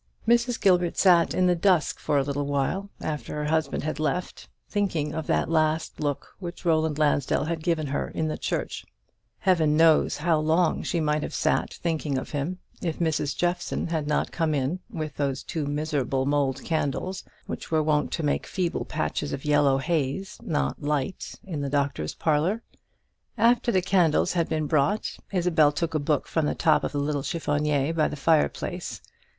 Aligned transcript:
Mrs. 0.27 0.59
Gilbert 0.59 0.97
sat 0.97 1.35
in 1.35 1.45
the 1.45 1.53
dusk 1.55 1.99
for 1.99 2.17
a 2.17 2.23
little 2.23 2.47
while 2.47 2.89
after 3.01 3.35
her 3.35 3.45
husband 3.45 3.83
had 3.83 3.99
left 3.99 4.39
her, 4.41 4.47
thinking 4.67 5.13
of 5.13 5.27
that 5.27 5.47
last 5.47 5.99
look 5.99 6.35
which 6.39 6.65
Roland 6.65 6.97
Lansdell 6.97 7.43
had 7.45 7.61
given 7.61 7.85
her 7.85 8.07
in 8.07 8.27
the 8.27 8.35
church. 8.35 8.83
Heaven 9.37 9.77
knows 9.77 10.17
how 10.17 10.39
long 10.39 10.81
she 10.81 10.99
might 10.99 11.21
have 11.21 11.35
sat 11.35 11.75
thinking 11.75 12.17
of 12.17 12.31
him, 12.31 12.57
if 12.81 12.97
Mrs. 12.97 13.37
Jeffson 13.37 13.85
had 13.89 14.07
not 14.07 14.31
come 14.31 14.55
in 14.55 14.79
with 14.89 15.17
those 15.17 15.43
two 15.43 15.67
miserable 15.67 16.25
mould 16.25 16.63
candles, 16.63 17.23
which 17.45 17.69
were 17.69 17.83
wont 17.83 18.11
to 18.13 18.23
make 18.23 18.47
feeble 18.47 18.85
patches 18.85 19.31
of 19.33 19.45
yellow 19.45 19.77
haze, 19.77 20.39
not 20.41 20.81
light, 20.81 21.35
in 21.43 21.61
the 21.61 21.69
doctor's 21.69 22.15
parlour. 22.15 22.63
After 23.37 23.71
the 23.71 23.83
candles 23.83 24.33
had 24.33 24.49
been 24.49 24.65
brought 24.65 25.15
Isabel 25.31 25.71
took 25.71 25.93
a 25.93 25.99
book 25.99 26.25
from 26.27 26.47
the 26.47 26.55
top 26.55 26.83
of 26.83 26.91
the 26.91 26.97
little 26.99 27.21
chiffonier 27.21 27.93
by 27.93 28.07
the 28.07 28.15
fireplace. 28.15 28.99